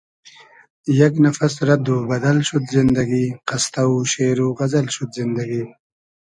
[0.99, 5.63] یئگ نفس رئد و بئدئل شود زیندئگی قستۂ و شېر و غئزئل شود زیندئگی